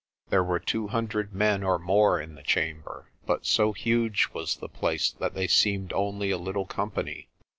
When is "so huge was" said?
3.45-4.55